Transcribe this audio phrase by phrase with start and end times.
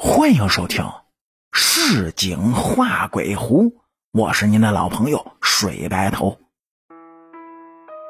[0.00, 0.84] 欢迎收听
[1.50, 3.64] 《市井画鬼狐》，
[4.12, 6.38] 我是您的老朋友水白头。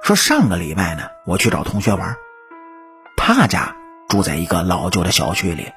[0.03, 2.15] 说上个礼拜呢，我去找同学玩，
[3.17, 3.75] 他家
[4.07, 5.73] 住在一个老旧的小区里，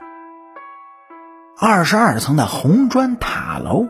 [1.57, 3.87] 二十二层的红砖塔楼。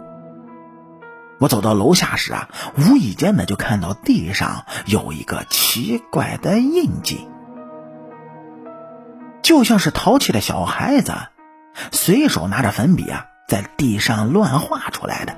[1.39, 7.27] 我走到楼下时啊，无意间的就看到地上有一个奇怪的印记，
[9.41, 11.13] 就像是淘气的小孩子。
[11.91, 15.35] 随手拿着粉笔啊，在地上乱画出来的，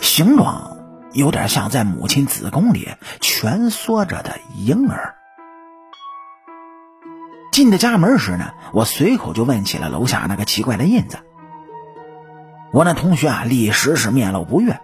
[0.00, 0.78] 形状
[1.12, 2.88] 有点像在母亲子宫里
[3.20, 5.14] 蜷缩着的婴儿。
[7.52, 11.18] 进的家门时呢，我随口就问起了楼下那个奇怪的印子。
[12.72, 14.80] 我那同学啊，立时是面露不悦，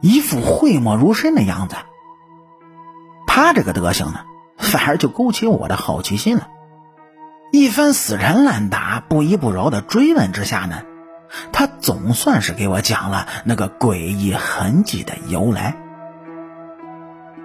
[0.00, 1.76] 一副讳莫如深的样子。
[3.26, 4.20] 他这个德行呢，
[4.56, 6.48] 反而就勾起我的好奇心了。
[7.50, 10.82] 一番死缠烂打、不依不饶的追问之下呢，
[11.50, 15.76] 他总算是给我讲了那个诡异痕迹的由来。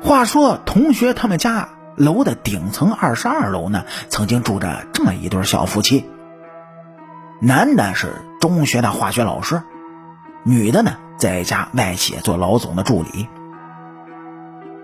[0.01, 6.09] 话说，同学他们家楼的顶层二十二楼呢，曾经住着这么一对小夫妻。
[7.39, 9.63] 男的是中学的化学老师，
[10.43, 13.29] 女的呢在家外企做老总的助理。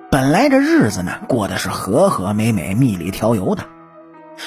[0.10, 3.66] 本来这日子呢过得是和和美美、蜜里调油的。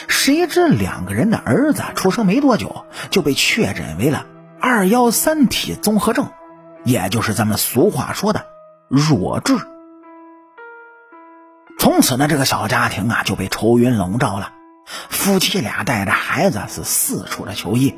[0.08, 4.26] 谁知两个人的儿子出生没多久就被确诊为了
[4.60, 6.30] 二幺三体综合症，
[6.84, 8.46] 也就是咱们俗话说的
[8.88, 9.56] 弱智。
[11.78, 14.52] 从此呢，这个小家庭啊就被愁云笼罩了。
[15.08, 17.94] 夫妻俩带着孩子是四处的求医，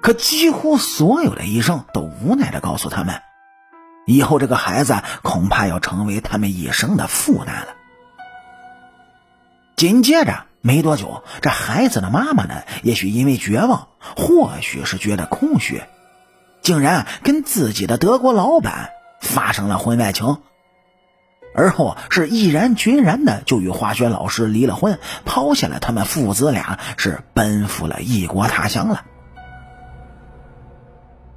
[0.00, 3.22] 可几乎所有的医生都无奈的告诉他们，
[4.06, 7.68] 以后这个孩子恐怕要成为他们一生的负担了。
[9.82, 15.82] 紧接着没多久，这孩子的妈妈呢，也许因为绝望，或许是觉得空虚，
[16.60, 20.36] 竟然跟自己的德国老板发生了婚外情，
[21.52, 29.04] 而后是毅然决然的就与化学老师离了婚，抛下了他们父子俩，是奔赴了异国他乡了。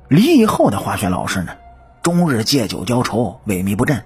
[0.08, 1.53] 离异后的化学老师呢，
[2.03, 4.06] 终日借酒浇愁，萎靡不振。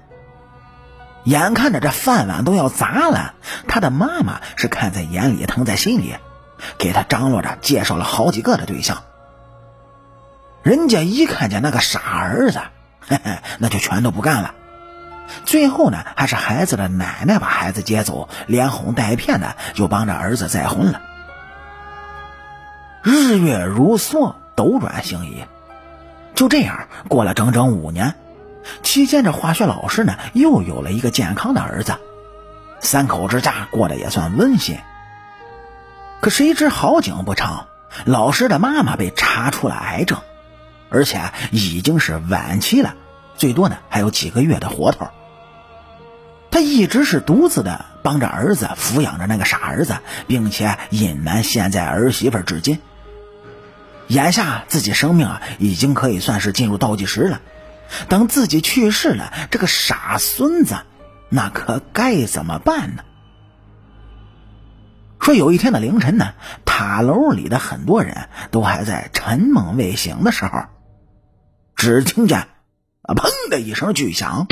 [1.29, 3.35] 眼看着这饭碗都要砸了，
[3.67, 6.16] 他的妈妈是看在眼里，疼在心里，
[6.79, 9.03] 给他张罗着介绍了好几个的对象。
[10.63, 12.59] 人家一看见那个傻儿子，
[13.00, 14.56] 嘿嘿，那就全都不干了。
[15.45, 21.00] 最后呢，还是孩子的奶奶把孩子接走，连哄带骗的就帮着儿子再婚了。
[23.03, 25.45] 日月如梭，斗转星移，
[26.34, 28.16] 就这样过了整整五年。
[28.84, 31.97] 期间，这化学老师呢又有了一个健康的儿子，
[32.80, 34.78] 三口之家过得也算温馨。
[36.22, 37.68] 可谁知好景不长，
[38.06, 40.19] 老师的妈妈被查出了癌症，
[40.90, 42.96] 而且已经是晚期了，
[43.38, 45.08] 最多呢还有几个月的活头。
[46.52, 52.80] 他一直是独自的帮着儿子抚养着那个傻儿子，并且隐瞒现在儿媳妇至今。
[54.08, 57.40] 眼下自己生命啊已经可以算是进入倒计时了。
[58.07, 60.77] 等自己去世了，这个傻孙子，
[61.29, 63.03] 那可该怎么办呢？
[65.19, 66.33] 说有一天的凌晨呢，
[66.66, 70.63] 塔楼里的很多人都还在沉梦未醒的时候，
[71.75, 72.39] 只听见
[73.01, 74.47] 啊砰的一声巨响，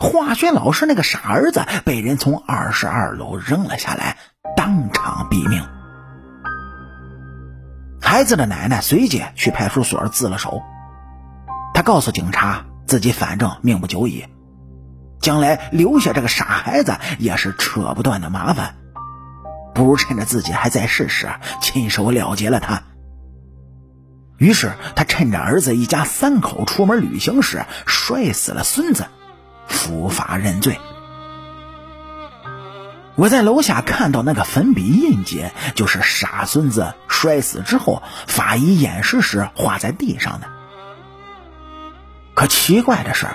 [0.00, 4.16] 化学老师那个傻儿子被人从二十二楼扔了下来，
[4.56, 5.62] 当场毙命。
[8.00, 10.62] 孩子的奶奶随即去派出所自了首。
[11.80, 14.26] 他告诉警察，自己反正命不久矣，
[15.18, 18.76] 将来留下这个傻孩子也是扯不断的麻烦，
[19.74, 21.30] 不如趁着自己还在世时
[21.62, 22.82] 亲手了结了他。
[24.36, 29.06] 于是他趁着儿子一家三口出门旅行时摔死了孙子，
[29.66, 30.78] 伏法认罪。
[33.14, 40.59] 我在楼下看到那个粉笔印记，就是傻孙子摔死之后法医验尸时画在地上的。
[42.40, 43.26] 可奇怪的是，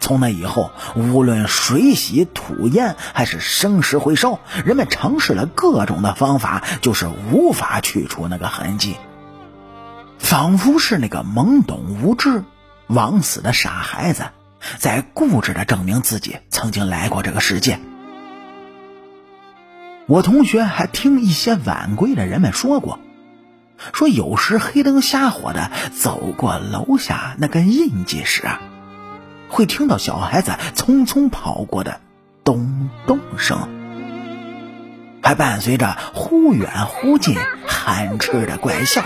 [0.00, 8.96] 从那以后，无论水洗、土淹还是生石灰烧，人们尝试了各种的方法，就是无法去除那个痕迹。
[10.18, 12.42] 仿佛是那个懵懂无知、
[12.86, 14.30] 枉死的傻孩子，
[14.78, 17.78] 在固执的证明自己曾经来过这个世界。
[20.06, 22.98] 我同学还听一些晚归的人们说过。
[23.92, 28.60] 说有时黑灯瞎火的走过楼下那个印记时啊，
[29.48, 32.00] 会听到小孩子匆匆跑过的
[32.44, 33.68] 咚咚声。
[35.22, 37.36] 还伴随着忽远忽近、
[37.66, 39.04] 憨痴的怪笑，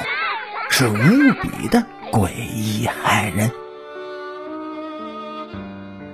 [0.71, 3.51] 是无比的诡异骇人。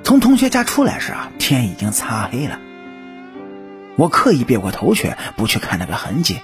[0.03, 2.59] 从同学家出来时啊，天已经擦黑了。
[3.97, 6.39] 我刻意别过头去，不去看那个痕迹。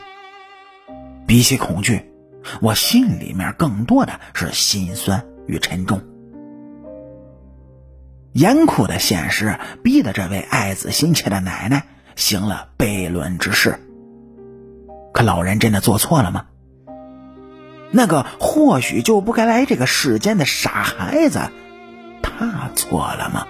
[1.35, 2.13] 比起恐惧，
[2.61, 6.01] 我心里面更多的是心酸与沉重。
[8.33, 13.81] 严酷的现实逼得这位爱子心切的奶奶行了悖论之事。
[15.13, 16.47] 可老人真的做错了吗？
[17.91, 21.41] 那个或许就不该来这个世间的傻孩子，
[22.23, 23.49] 他错了吗？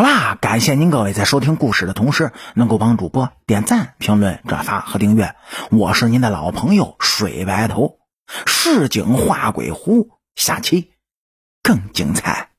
[0.00, 5.34] 好啦，感谢您各位在收听故事的同时，能够帮主播点赞、评论、转发和订阅。
[5.70, 7.98] 我是您的老朋友水白头，
[8.46, 10.92] 市井画鬼狐，下期
[11.62, 12.49] 更精彩。